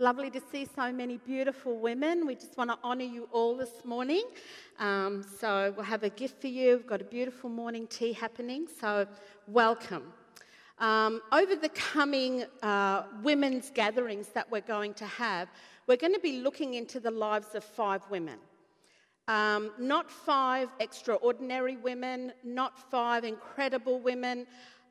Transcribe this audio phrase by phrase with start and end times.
[0.00, 2.24] Lovely to see so many beautiful women.
[2.24, 4.22] We just want to honour you all this morning.
[4.78, 6.76] Um, so, we'll have a gift for you.
[6.76, 8.68] We've got a beautiful morning tea happening.
[8.80, 9.08] So,
[9.48, 10.12] welcome.
[10.78, 15.48] Um, over the coming uh, women's gatherings that we're going to have,
[15.88, 18.38] we're going to be looking into the lives of five women.
[19.26, 24.46] Um, not five extraordinary women, not five incredible women,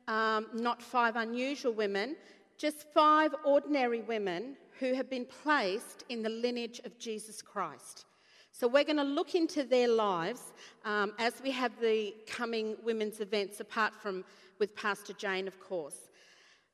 [0.06, 2.14] um, not five unusual women,
[2.58, 8.04] just five ordinary women who have been placed in the lineage of Jesus Christ.
[8.52, 10.52] So we're going to look into their lives
[10.84, 14.24] um, as we have the coming women's events, apart from
[14.58, 16.08] with Pastor Jane, of course.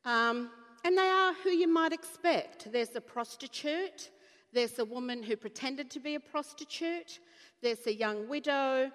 [0.04, 0.50] Um,
[0.84, 2.70] and they are who you might expect.
[2.70, 4.10] There's a prostitute,
[4.52, 7.18] there's a woman who pretended to be a prostitute,
[7.62, 8.90] there's a young widow,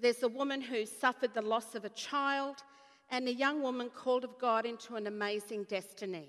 [0.00, 2.56] there's a woman who suffered the loss of a child,
[3.10, 6.28] and a young woman called of God into an amazing destiny.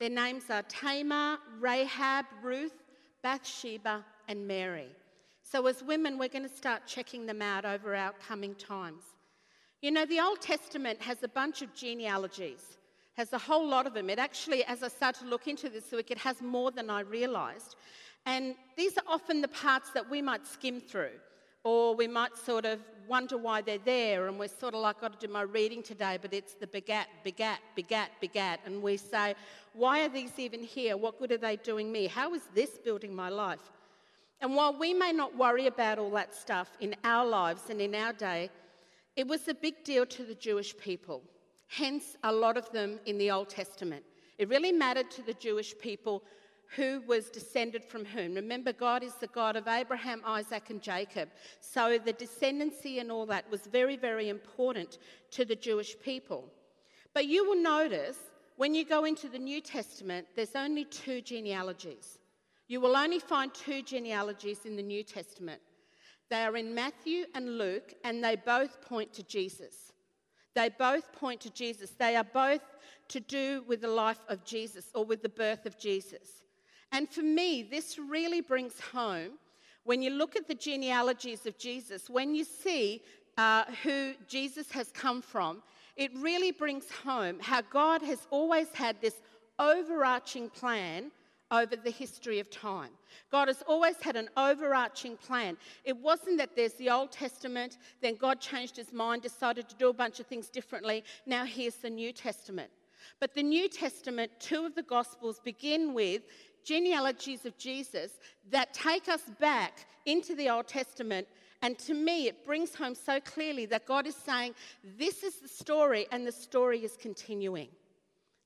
[0.00, 2.84] Their names are Tamar, Rahab, Ruth,
[3.22, 4.88] Bathsheba, and Mary.
[5.42, 9.02] So, as women, we're going to start checking them out over our coming times.
[9.80, 12.76] You know, the Old Testament has a bunch of genealogies,
[13.16, 14.10] has a whole lot of them.
[14.10, 17.00] It actually, as I started to look into this week, it has more than I
[17.00, 17.76] realised.
[18.26, 21.18] And these are often the parts that we might skim through,
[21.68, 25.02] or we might sort of wonder why they're there, and we're sort of like, I've
[25.02, 28.60] got to do my reading today, but it's the begat, begat, begat, begat.
[28.64, 29.34] And we say,
[29.74, 30.96] why are these even here?
[30.96, 32.06] What good are they doing me?
[32.06, 33.60] How is this building my life?
[34.40, 37.94] And while we may not worry about all that stuff in our lives and in
[37.94, 38.48] our day,
[39.14, 41.20] it was a big deal to the Jewish people.
[41.66, 44.04] Hence, a lot of them in the Old Testament.
[44.38, 46.22] It really mattered to the Jewish people
[46.76, 48.34] who was descended from whom.
[48.34, 51.30] Remember, God is the God of Abraham, Isaac, and Jacob.
[51.60, 54.98] So the descendancy and all that was very, very important
[55.32, 56.44] to the Jewish people.
[57.14, 58.18] But you will notice
[58.56, 62.18] when you go into the New Testament, there's only two genealogies.
[62.66, 65.60] You will only find two genealogies in the New Testament.
[66.28, 69.92] They are in Matthew and Luke, and they both point to Jesus.
[70.54, 71.90] They both point to Jesus.
[71.90, 72.60] They are both
[73.08, 76.42] to do with the life of Jesus or with the birth of Jesus.
[76.92, 79.32] And for me, this really brings home
[79.88, 83.02] when you look at the genealogies of Jesus, when you see
[83.38, 85.62] uh, who Jesus has come from,
[85.96, 89.14] it really brings home how God has always had this
[89.58, 91.10] overarching plan
[91.50, 92.90] over the history of time.
[93.32, 95.56] God has always had an overarching plan.
[95.84, 99.88] It wasn't that there's the Old Testament, then God changed his mind, decided to do
[99.88, 101.02] a bunch of things differently.
[101.24, 102.70] Now here's the New Testament.
[103.20, 106.22] But the New Testament, two of the Gospels begin with
[106.68, 108.18] genealogies of Jesus
[108.50, 111.26] that take us back into the Old Testament.
[111.62, 114.54] And to me, it brings home so clearly that God is saying,
[114.98, 117.68] This is the story, and the story is continuing.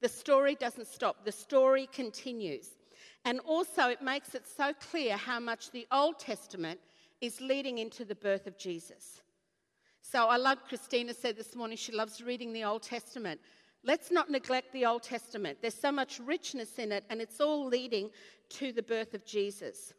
[0.00, 2.68] The story doesn't stop, the story continues.
[3.24, 6.80] And also, it makes it so clear how much the Old Testament
[7.20, 9.20] is leading into the birth of Jesus.
[10.00, 13.40] So I love Christina said this morning she loves reading the Old Testament.
[13.84, 15.58] Let's not neglect the Old Testament.
[15.60, 18.10] There's so much richness in it, and it's all leading
[18.50, 19.92] to the birth of Jesus.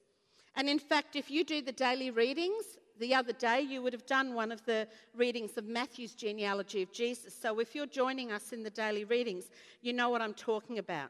[0.55, 2.63] And in fact, if you do the daily readings,
[2.99, 6.91] the other day you would have done one of the readings of Matthew's genealogy of
[6.91, 7.33] Jesus.
[7.35, 9.45] So if you're joining us in the daily readings,
[9.81, 11.09] you know what I'm talking about.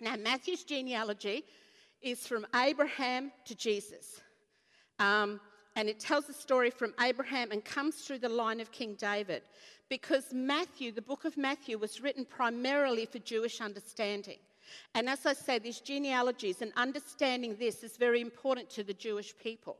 [0.00, 1.44] Now, Matthew's genealogy
[2.02, 4.20] is from Abraham to Jesus.
[4.98, 5.40] Um,
[5.80, 9.42] and it tells the story from Abraham and comes through the line of King David
[9.88, 14.36] because Matthew, the book of Matthew, was written primarily for Jewish understanding.
[14.94, 19.34] And as I say, these genealogies and understanding this is very important to the Jewish
[19.42, 19.78] people.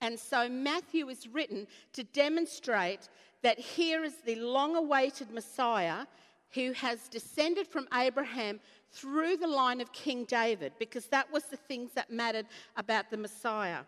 [0.00, 3.08] And so Matthew is written to demonstrate
[3.42, 6.06] that here is the long awaited Messiah
[6.54, 8.60] who has descended from Abraham
[8.92, 12.46] through the line of King David, because that was the things that mattered
[12.76, 13.80] about the Messiah.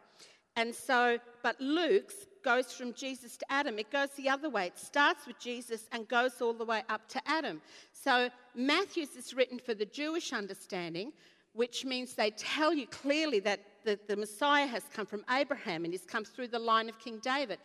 [0.57, 2.15] And so, but Luke's
[2.45, 3.79] goes from Jesus to Adam.
[3.79, 4.67] It goes the other way.
[4.67, 7.61] It starts with Jesus and goes all the way up to Adam.
[7.93, 11.13] So Matthew's is written for the Jewish understanding,
[11.55, 15.93] which means they tell you clearly that the, the Messiah has come from Abraham and
[15.93, 17.59] he's come through the line of King David.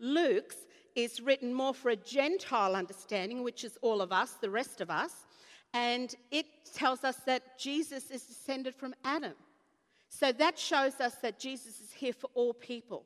[0.00, 0.56] Luke's
[0.96, 4.90] is written more for a Gentile understanding, which is all of us, the rest of
[4.90, 5.26] us.
[5.74, 9.34] and it tells us that Jesus is descended from Adam.
[10.16, 13.04] So that shows us that Jesus is here for all people.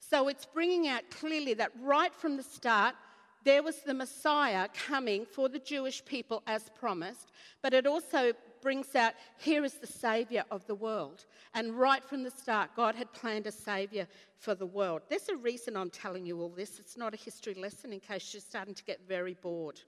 [0.00, 2.96] So it's bringing out clearly that right from the start,
[3.44, 7.30] there was the Messiah coming for the Jewish people as promised,
[7.62, 8.32] but it also
[8.62, 11.24] brings out here is the Savior of the world.
[11.54, 15.02] And right from the start, God had planned a Savior for the world.
[15.08, 16.80] There's a reason I'm telling you all this.
[16.80, 19.80] It's not a history lesson in case you're starting to get very bored.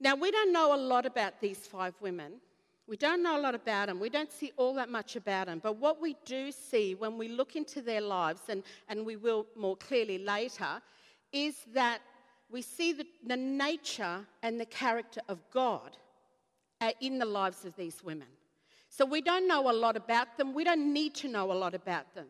[0.00, 2.34] Now, we don't know a lot about these five women.
[2.88, 4.00] We don't know a lot about them.
[4.00, 5.60] We don't see all that much about them.
[5.62, 9.46] But what we do see when we look into their lives, and, and we will
[9.54, 10.80] more clearly later,
[11.30, 12.00] is that
[12.50, 15.98] we see the, the nature and the character of God
[16.80, 18.28] uh, in the lives of these women.
[18.88, 20.54] So we don't know a lot about them.
[20.54, 22.26] We don't need to know a lot about them.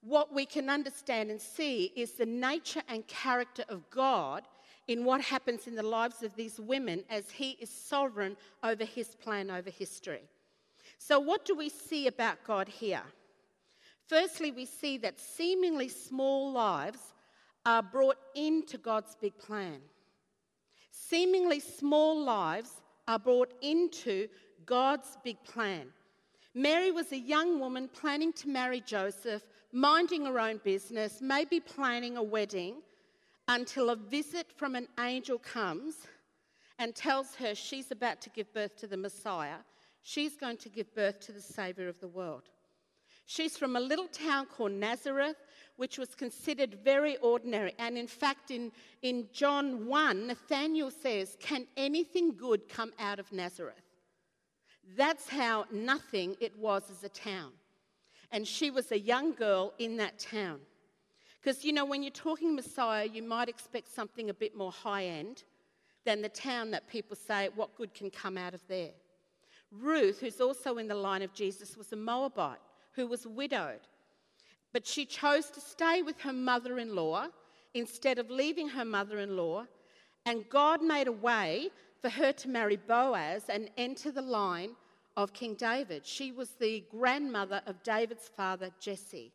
[0.00, 4.42] What we can understand and see is the nature and character of God
[4.88, 9.14] in what happens in the lives of these women as He is sovereign over His
[9.14, 10.22] plan over history.
[10.98, 13.02] So, what do we see about God here?
[14.08, 17.14] Firstly, we see that seemingly small lives
[17.64, 19.78] are brought into God's big plan.
[20.90, 24.28] Seemingly small lives are brought into
[24.66, 25.86] God's big plan.
[26.54, 29.42] Mary was a young woman planning to marry Joseph,
[29.72, 32.76] minding her own business, maybe planning a wedding
[33.48, 35.94] until a visit from an angel comes
[36.78, 39.58] and tells her she's about to give birth to the Messiah.
[40.02, 42.42] She's going to give birth to the Saviour of the world.
[43.26, 45.36] She's from a little town called Nazareth,
[45.76, 47.72] which was considered very ordinary.
[47.78, 48.72] And in fact, in,
[49.02, 53.76] in John 1, Nathaniel says, Can anything good come out of Nazareth?
[54.96, 57.52] That's how nothing it was as a town.
[58.32, 60.60] And she was a young girl in that town.
[61.42, 65.04] Because, you know, when you're talking Messiah, you might expect something a bit more high
[65.06, 65.42] end
[66.04, 68.90] than the town that people say, what good can come out of there?
[69.72, 72.60] Ruth, who's also in the line of Jesus, was a Moabite
[72.92, 73.80] who was widowed.
[74.72, 77.26] But she chose to stay with her mother in law
[77.74, 79.66] instead of leaving her mother in law.
[80.26, 84.70] And God made a way for her to marry Boaz and enter the line
[85.16, 86.06] of King David.
[86.06, 89.32] She was the grandmother of David's father, Jesse.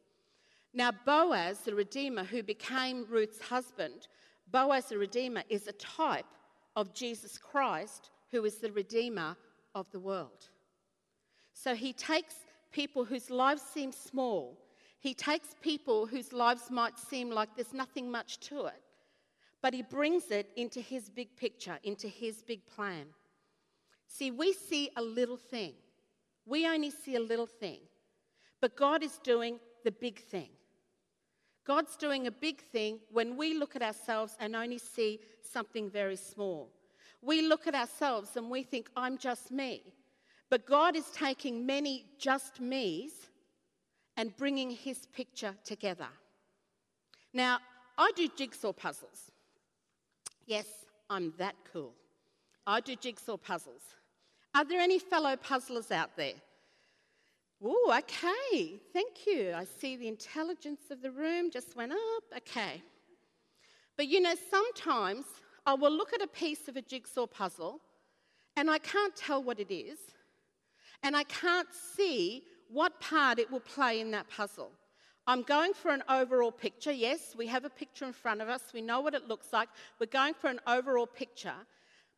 [0.78, 4.08] Now, Boaz, the Redeemer, who became Ruth's husband,
[4.52, 6.28] Boaz, the Redeemer, is a type
[6.76, 9.36] of Jesus Christ, who is the Redeemer
[9.74, 10.50] of the world.
[11.52, 12.36] So he takes
[12.72, 14.56] people whose lives seem small,
[15.00, 18.84] he takes people whose lives might seem like there's nothing much to it,
[19.64, 23.08] but he brings it into his big picture, into his big plan.
[24.08, 25.74] See, we see a little thing.
[26.46, 27.80] We only see a little thing.
[28.62, 30.50] But God is doing the big thing.
[31.68, 36.16] God's doing a big thing when we look at ourselves and only see something very
[36.16, 36.70] small.
[37.22, 39.82] We look at ourselves and we think, I'm just me.
[40.50, 43.12] But God is taking many just me's
[44.16, 46.08] and bringing his picture together.
[47.34, 47.60] Now,
[47.98, 49.30] I do jigsaw puzzles.
[50.46, 50.68] Yes,
[51.10, 51.94] I'm that cool.
[52.66, 53.82] I do jigsaw puzzles.
[54.56, 56.36] Are there any fellow puzzlers out there?
[57.64, 58.80] Oh, okay.
[58.94, 59.54] Thank you.
[59.56, 62.24] I see the intelligence of the room just went up.
[62.38, 62.82] Okay.
[63.96, 65.26] But you know, sometimes
[65.66, 67.82] I will look at a piece of a jigsaw puzzle
[68.56, 70.00] and I can't tell what it is,
[71.04, 74.72] and I can't see what part it will play in that puzzle.
[75.28, 76.92] I'm going for an overall picture.
[76.92, 79.70] Yes, we have a picture in front of us, we know what it looks like.
[80.00, 81.54] We're going for an overall picture.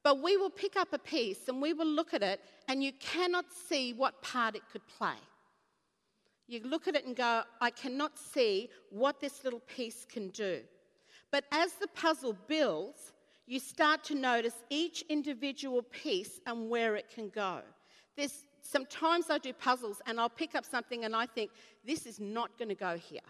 [0.01, 2.93] But we will pick up a piece and we will look at it, and you
[2.99, 5.19] cannot see what part it could play.
[6.49, 10.61] You look at it and go, I cannot see what this little piece can do.
[11.31, 13.13] But as the puzzle builds,
[13.45, 17.61] you start to notice each individual piece and where it can go.
[18.17, 21.51] There's sometimes I do puzzles and I'll pick up something and I think,
[21.85, 23.21] this is not going to go here.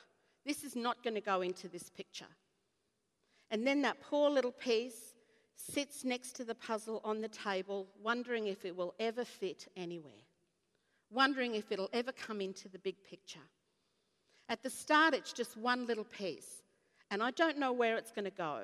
[0.45, 2.31] This is not going to go into this picture.
[3.51, 5.13] And then that poor little piece
[5.55, 10.23] sits next to the puzzle on the table, wondering if it will ever fit anywhere,
[11.11, 13.39] wondering if it'll ever come into the big picture.
[14.47, 16.63] At the start, it's just one little piece,
[17.11, 18.61] and I don't know where it's going to go.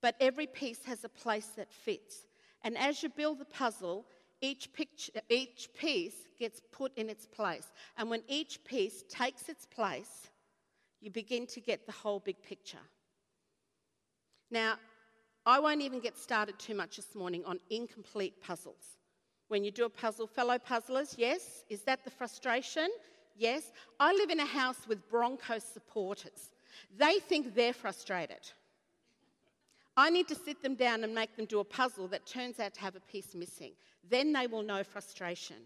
[0.00, 2.26] But every piece has a place that fits.
[2.62, 4.04] And as you build the puzzle,
[4.40, 7.72] each, picture, each piece gets put in its place.
[7.96, 10.28] And when each piece takes its place,
[11.00, 12.78] you begin to get the whole big picture.
[14.50, 14.74] Now,
[15.46, 18.96] I won't even get started too much this morning on incomplete puzzles.
[19.52, 21.64] When you do a puzzle, fellow puzzlers, yes?
[21.68, 22.88] Is that the frustration?
[23.36, 23.70] Yes.
[24.00, 26.54] I live in a house with Broncos supporters.
[26.96, 28.50] They think they're frustrated.
[29.94, 32.72] I need to sit them down and make them do a puzzle that turns out
[32.72, 33.72] to have a piece missing.
[34.08, 35.56] Then they will know frustration.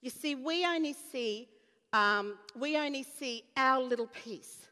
[0.00, 1.48] You see, we only see,
[1.92, 4.68] um, we only see our little piece.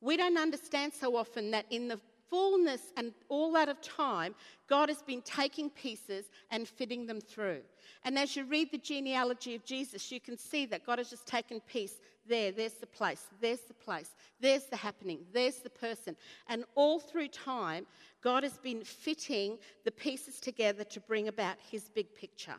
[0.00, 2.00] We don't understand so often that in the
[2.32, 4.34] fullness and all that of time,
[4.66, 7.60] God has been taking pieces and fitting them through.
[8.04, 11.26] And as you read the genealogy of Jesus, you can see that God has just
[11.26, 16.16] taken piece there, there's the place, there's the place, there's the happening, there's the person.
[16.48, 17.84] And all through time,
[18.22, 22.54] God has been fitting the pieces together to bring about his big picture.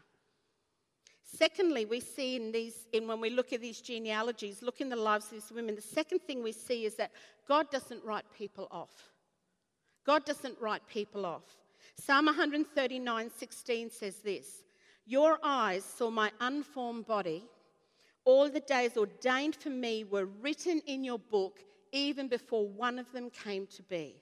[1.23, 4.95] Secondly, we see in these, in when we look at these genealogies, look in the
[4.95, 7.11] lives of these women, the second thing we see is that
[7.47, 9.12] God doesn't write people off.
[10.05, 11.43] God doesn't write people off.
[11.95, 14.63] Psalm 139 16 says this
[15.05, 17.43] Your eyes saw my unformed body.
[18.25, 21.59] All the days ordained for me were written in your book,
[21.91, 24.15] even before one of them came to be.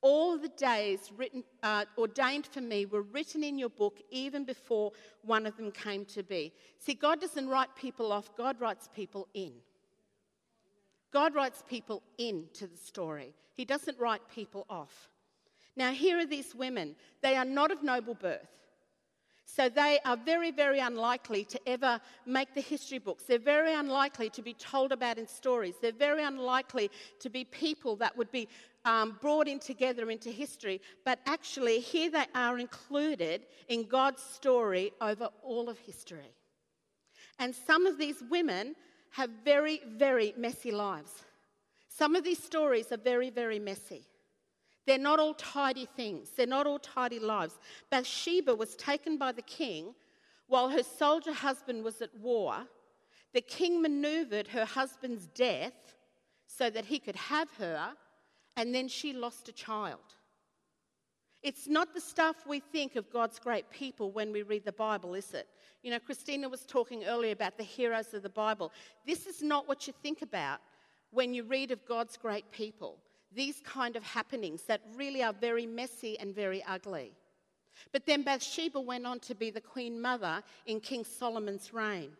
[0.00, 4.92] All the days written, uh, ordained for me were written in your book, even before
[5.22, 6.52] one of them came to be.
[6.78, 9.52] See, God doesn't write people off, God writes people in.
[11.12, 13.34] God writes people into the story.
[13.54, 15.10] He doesn't write people off.
[15.76, 16.96] Now, here are these women.
[17.22, 18.48] They are not of noble birth.
[19.44, 23.24] So they are very, very unlikely to ever make the history books.
[23.24, 25.74] They're very unlikely to be told about in stories.
[25.80, 26.90] They're very unlikely
[27.20, 28.48] to be people that would be
[28.84, 30.80] um, brought in together into history.
[31.04, 36.32] But actually, here they are included in God's story over all of history.
[37.38, 38.74] And some of these women
[39.12, 41.24] have very, very messy lives.
[41.88, 44.06] Some of these stories are very, very messy.
[44.86, 47.58] They're not all tidy things, they're not all tidy lives.
[47.90, 49.94] Bathsheba was taken by the king
[50.48, 52.66] while her soldier husband was at war.
[53.32, 55.94] The king maneuvered her husband's death
[56.46, 57.92] so that he could have her,
[58.56, 60.16] and then she lost a child.
[61.42, 65.14] It's not the stuff we think of God's great people when we read the Bible,
[65.14, 65.48] is it?
[65.82, 68.70] You know, Christina was talking earlier about the heroes of the Bible.
[69.06, 70.60] This is not what you think about
[71.10, 72.98] when you read of God's great people.
[73.34, 77.12] These kind of happenings that really are very messy and very ugly.
[77.90, 82.12] But then Bathsheba went on to be the queen mother in King Solomon's reign.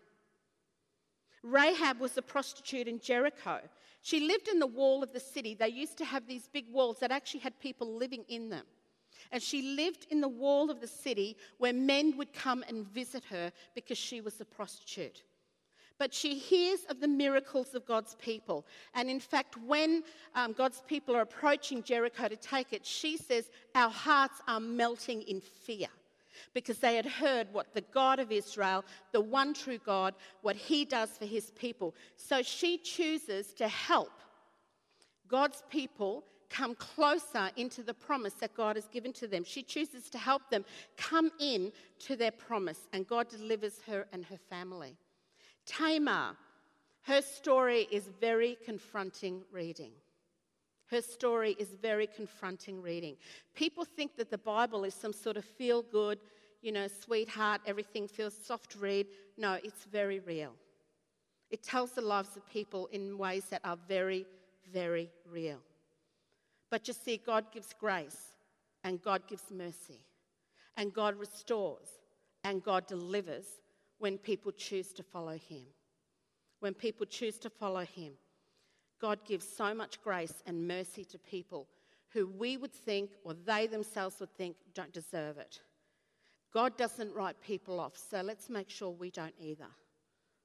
[1.45, 3.61] Rahab was a prostitute in Jericho.
[4.00, 5.55] She lived in the wall of the city.
[5.55, 8.64] They used to have these big walls that actually had people living in them.
[9.31, 13.25] And she lived in the wall of the city where men would come and visit
[13.31, 15.23] her because she was a prostitute.
[15.99, 18.67] But she hears of the miracles of God's people.
[18.95, 20.02] And in fact, when
[20.35, 25.23] um, God's people are approaching Jericho to take it, she says, Our hearts are melting
[25.23, 25.88] in fear
[26.55, 30.85] because they had heard what the God of Israel, the one true God, what he
[30.85, 31.95] does for his people.
[32.17, 34.12] So she chooses to help
[35.29, 39.42] God's people come closer into the promise that God has given to them.
[39.42, 40.64] She chooses to help them
[40.97, 44.97] come in to their promise, and God delivers her and her family.
[45.64, 46.37] Tamar,
[47.02, 49.92] her story is very confronting reading.
[50.87, 53.16] Her story is very confronting reading.
[53.54, 56.18] People think that the Bible is some sort of feel good,
[56.61, 59.06] you know, sweetheart, everything feels soft read.
[59.38, 60.52] No, it's very real.
[61.50, 64.26] It tells the lives of people in ways that are very,
[64.71, 65.61] very real.
[66.73, 68.17] But you see, God gives grace
[68.83, 70.07] and God gives mercy
[70.79, 71.87] and God restores
[72.45, 73.45] and God delivers
[73.99, 75.67] when people choose to follow Him.
[76.61, 78.14] When people choose to follow Him,
[79.02, 81.69] God gives so much grace and mercy to people
[82.14, 85.61] who we would think or they themselves would think don't deserve it.
[86.55, 89.69] God doesn't write people off, so let's make sure we don't either.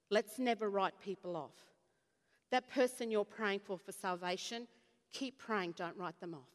[0.10, 1.56] Let's never write people off.
[2.52, 4.68] That person you're praying for for salvation,
[5.14, 6.50] keep praying, don't write them off.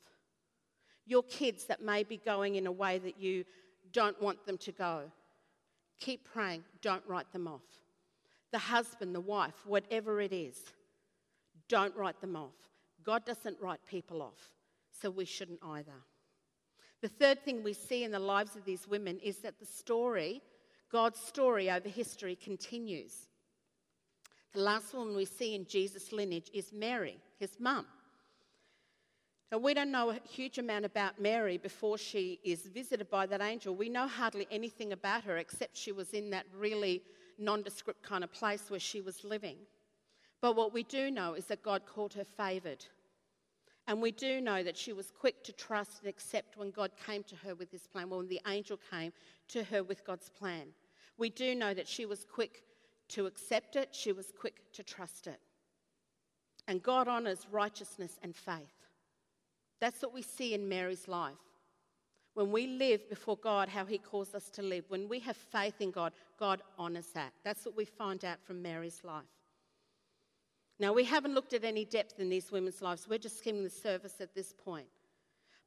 [1.06, 3.44] Your kids that may be going in a way that you
[3.92, 5.02] don't want them to go,
[5.99, 7.62] keep praying, don't write them off.
[8.50, 10.59] The husband, the wife, whatever it is,
[11.68, 12.54] don't write them off.
[13.04, 14.50] God doesn't write people off,
[15.00, 15.92] so we shouldn't either.
[17.00, 20.40] The third thing we see in the lives of these women is that the story,
[20.90, 23.12] God's story over history, continues.
[24.52, 27.87] The last woman we see in Jesus' lineage is Mary, his mum.
[29.52, 33.42] Now, we don't know a huge amount about Mary before she is visited by that
[33.42, 33.75] angel.
[33.75, 37.02] We know hardly anything about her except she was in that really
[37.38, 39.59] nondescript kind of place where she was living.
[40.40, 42.82] But what we do know is that God called her favoured.
[43.87, 47.23] And we do know that she was quick to trust and accept when God came
[47.25, 49.12] to her with his plan, when the angel came
[49.49, 50.68] to her with God's plan.
[51.18, 52.62] We do know that she was quick
[53.09, 55.40] to accept it, she was quick to trust it.
[56.66, 58.82] And God honours righteousness and faith.
[59.83, 61.35] That's what we see in Mary's life.
[62.35, 65.81] When we live before God how He calls us to live, when we have faith
[65.81, 67.33] in God, God honors that.
[67.43, 69.25] That's what we find out from Mary's life.
[70.79, 73.09] Now, we haven't looked at any depth in these women's lives.
[73.09, 74.87] We're just skimming the surface at this point.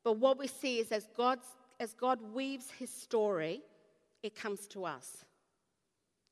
[0.01, 1.47] But what we see is as, God's,
[1.81, 3.63] as God weaves His story,
[4.23, 5.25] it comes to us.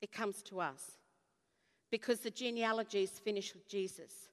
[0.01, 0.91] It comes to us.
[1.91, 4.29] Because the genealogy is finished with Jesus.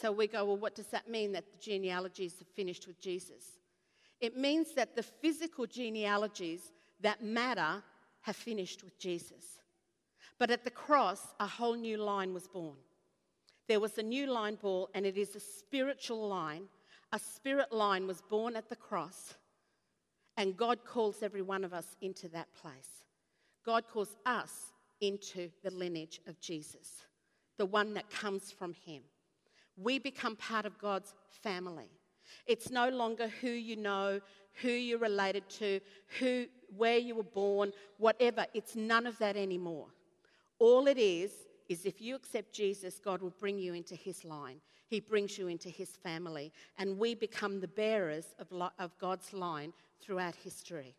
[0.00, 3.58] So we go, well, what does that mean that the genealogies are finished with Jesus?
[4.20, 7.82] It means that the physical genealogies that matter
[8.22, 9.60] have finished with Jesus.
[10.38, 12.76] But at the cross, a whole new line was born.
[13.68, 16.64] There was a new line born, and it is a spiritual line.
[17.12, 19.34] A spirit line was born at the cross,
[20.36, 23.04] and God calls every one of us into that place.
[23.64, 27.04] God calls us into the lineage of Jesus,
[27.58, 29.02] the one that comes from Him.
[29.76, 31.90] We become part of God's family.
[32.46, 34.20] It's no longer who you know,
[34.60, 35.80] who you're related to,
[36.18, 38.46] who, where you were born, whatever.
[38.54, 39.88] It's none of that anymore.
[40.58, 41.32] All it is,
[41.68, 44.60] is if you accept Jesus, God will bring you into his line.
[44.88, 46.52] He brings you into his family.
[46.78, 50.94] And we become the bearers of, of God's line throughout history.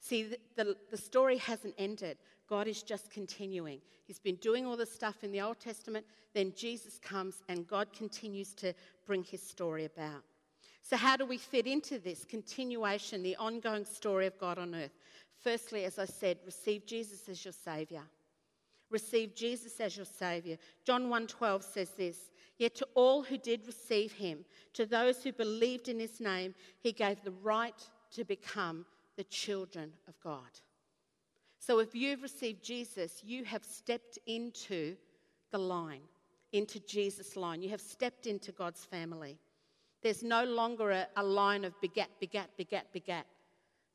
[0.00, 2.16] See, the, the, the story hasn't ended.
[2.50, 3.80] God is just continuing.
[4.04, 6.04] He's been doing all this stuff in the Old Testament.
[6.34, 8.74] Then Jesus comes and God continues to
[9.06, 10.24] bring his story about.
[10.82, 14.98] So, how do we fit into this continuation, the ongoing story of God on earth?
[15.40, 18.02] Firstly, as I said, receive Jesus as your Saviour.
[18.90, 20.58] Receive Jesus as your Saviour.
[20.84, 25.88] John 1:12 says this, Yet to all who did receive him, to those who believed
[25.88, 28.84] in his name, he gave the right to become
[29.16, 30.50] the children of God.
[31.60, 34.96] So if you've received Jesus, you have stepped into
[35.52, 36.00] the line,
[36.52, 37.62] into Jesus' line.
[37.62, 39.38] You have stepped into God's family.
[40.02, 43.26] There's no longer a, a line of begat, begat, begat, begat.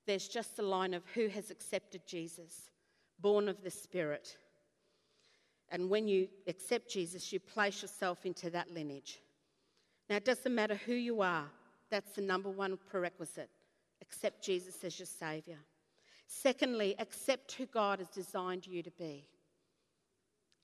[0.05, 2.69] There's just a line of who has accepted Jesus,
[3.19, 4.37] born of the Spirit.
[5.69, 9.19] And when you accept Jesus, you place yourself into that lineage.
[10.07, 11.49] Now, it doesn't matter who you are,
[11.89, 13.49] that's the number one prerequisite.
[14.03, 15.57] Accept Jesus as your Saviour.
[16.27, 19.27] Secondly, accept who God has designed you to be.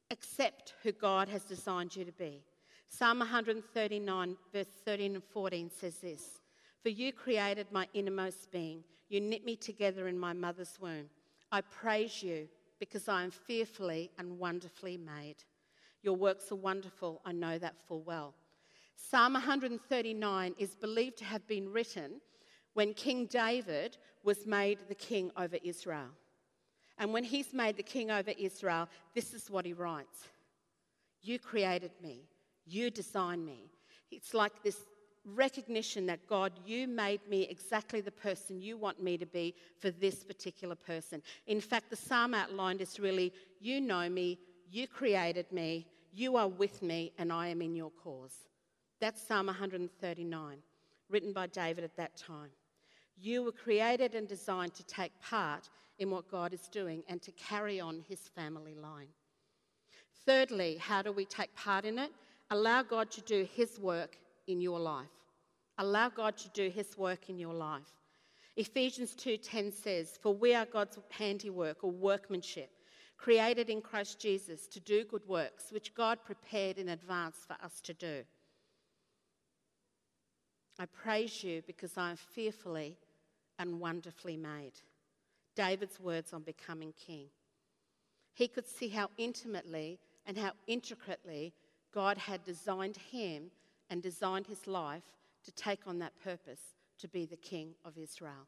[0.10, 2.44] Accept who God has designed you to be.
[2.90, 6.42] Psalm 139, verse 13 and 14 says this
[6.84, 11.10] For you created my innermost being, you knit me together in my mother's womb.
[11.52, 15.38] I praise you because I am fearfully and wonderfully made.
[16.02, 18.34] Your works are wonderful, I know that full well.
[18.96, 22.22] Psalm 139 is believed to have been written
[22.74, 26.10] when King David was made the king over Israel.
[26.98, 30.28] And when he's made the king over Israel, this is what he writes
[31.22, 32.28] You created me.
[32.66, 33.72] You designed me.
[34.12, 34.78] It's like this
[35.26, 39.92] recognition that God, you made me exactly the person you want me to be for
[39.92, 41.22] this particular person.
[41.48, 46.48] In fact, the psalm outlined is really, You know me, you created me, you are
[46.48, 48.36] with me, and I am in your cause.
[49.00, 50.58] That's Psalm 139,
[51.10, 52.52] written by David at that time.
[53.24, 57.32] You were created and designed to take part in what God is doing and to
[57.34, 59.10] carry on his family line.
[60.26, 62.12] Thirdly, how do we take part in it?
[62.50, 65.08] Allow God to do His work in your life.
[65.78, 67.94] Allow God to do His work in your life.
[68.56, 72.72] Ephesians 2:10 says, "For we are God's handiwork or workmanship,
[73.18, 77.80] created in Christ Jesus to do good works, which God prepared in advance for us
[77.82, 78.26] to do."
[80.78, 82.98] I praise you because I am fearfully
[83.62, 84.74] and wonderfully made.
[85.56, 87.28] David's words on becoming king.
[88.34, 91.54] He could see how intimately and how intricately
[91.94, 93.52] God had designed him
[93.90, 95.04] and designed his life
[95.46, 96.62] to take on that purpose
[97.00, 98.48] to be the king of Israel.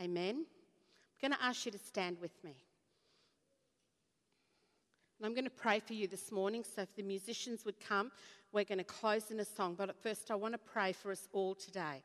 [0.00, 0.44] Amen?
[1.22, 2.56] I'm going to ask you to stand with me.
[5.18, 6.64] And I'm going to pray for you this morning.
[6.64, 8.10] So if the musicians would come,
[8.52, 9.74] we're going to close in a song.
[9.76, 12.02] But first, I want to pray for us all today.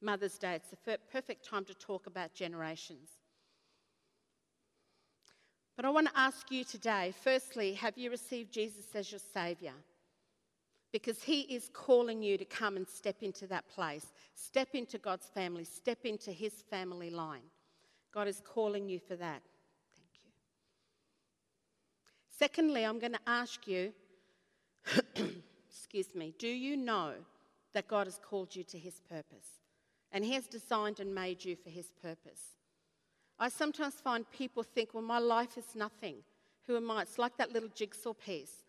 [0.00, 3.10] Mother's Day, it's the perfect time to talk about generations.
[5.78, 9.74] But I want to ask you today firstly, have you received Jesus as your Saviour?
[10.92, 15.26] Because He is calling you to come and step into that place, step into God's
[15.26, 17.42] family, step into His family line.
[18.12, 19.42] God is calling you for that.
[19.94, 20.30] Thank you.
[22.38, 23.92] Secondly, I'm going to ask you,
[25.70, 27.12] excuse me, do you know
[27.74, 29.57] that God has called you to His purpose?
[30.12, 32.56] And He has designed and made you for His purpose.
[33.38, 36.16] I sometimes find people think, well, my life is nothing.
[36.66, 37.02] Who am I?
[37.02, 38.64] It's like that little jigsaw piece.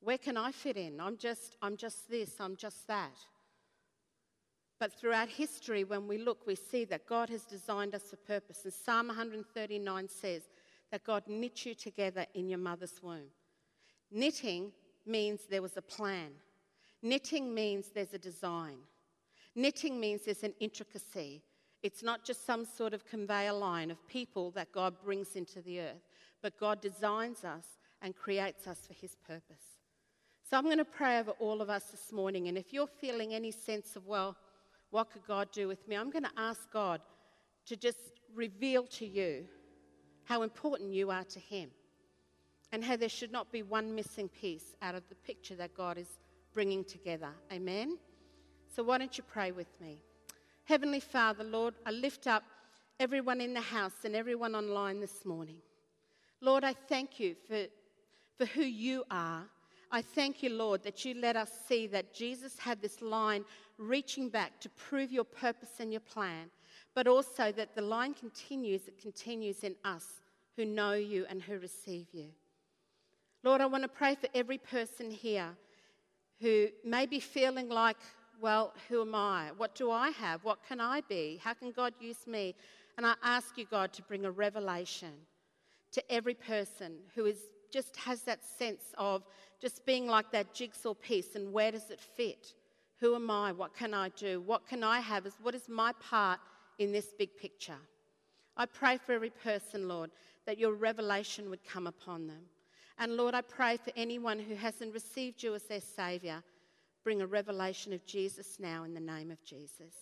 [0.00, 1.00] Where can I fit in?
[1.00, 3.16] I'm just, I'm just this, I'm just that.
[4.80, 8.64] But throughout history, when we look, we see that God has designed us for purpose.
[8.64, 10.42] And Psalm 139 says
[10.90, 13.30] that God knit you together in your mother's womb.
[14.10, 14.72] Knitting
[15.06, 16.32] means there was a plan,
[17.00, 18.78] knitting means there's a design,
[19.54, 21.42] knitting means there's an intricacy.
[21.82, 25.80] It's not just some sort of conveyor line of people that God brings into the
[25.80, 26.08] earth,
[26.40, 27.64] but God designs us
[28.00, 29.78] and creates us for His purpose.
[30.48, 32.48] So I'm going to pray over all of us this morning.
[32.48, 34.36] And if you're feeling any sense of, well,
[34.90, 35.96] what could God do with me?
[35.96, 37.00] I'm going to ask God
[37.66, 37.98] to just
[38.34, 39.46] reveal to you
[40.24, 41.70] how important you are to Him
[42.70, 45.98] and how there should not be one missing piece out of the picture that God
[45.98, 46.08] is
[46.52, 47.30] bringing together.
[47.52, 47.98] Amen?
[48.74, 50.00] So why don't you pray with me?
[50.64, 52.42] Heavenly Father, Lord, I lift up
[52.98, 55.58] everyone in the house and everyone online this morning.
[56.40, 57.66] Lord, I thank you for,
[58.38, 59.44] for who you are.
[59.90, 63.44] I thank you, Lord, that you let us see that Jesus had this line
[63.76, 66.50] reaching back to prove your purpose and your plan,
[66.94, 70.22] but also that the line continues, it continues in us
[70.56, 72.28] who know you and who receive you.
[73.44, 75.50] Lord, I want to pray for every person here
[76.40, 77.98] who may be feeling like,
[78.40, 79.50] well, who am I?
[79.56, 80.44] What do I have?
[80.44, 81.40] What can I be?
[81.42, 82.54] How can God use me?
[82.96, 85.12] And I ask you, God, to bring a revelation
[85.92, 87.38] to every person who is,
[87.72, 89.22] just has that sense of
[89.60, 92.54] just being like that jigsaw piece and where does it fit?
[93.00, 93.52] Who am I?
[93.52, 94.40] What can I do?
[94.40, 95.26] What can I have?
[95.26, 96.40] Is What is my part
[96.78, 97.78] in this big picture?
[98.56, 100.10] I pray for every person, Lord,
[100.46, 102.42] that your revelation would come upon them.
[102.98, 106.42] And Lord, I pray for anyone who hasn't received you as their Saviour,
[107.04, 109.94] bring a revelation of Jesus now in the name of Jesus.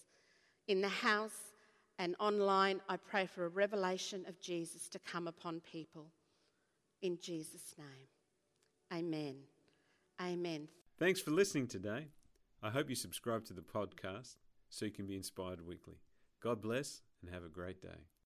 [0.69, 1.53] In the house
[1.99, 6.07] and online, I pray for a revelation of Jesus to come upon people.
[7.03, 8.09] In Jesus' name.
[8.93, 9.37] Amen.
[10.21, 10.69] Amen.
[10.99, 12.09] Thanks for listening today.
[12.63, 14.37] I hope you subscribe to the podcast
[14.69, 15.97] so you can be inspired weekly.
[16.43, 18.11] God bless and have a great day.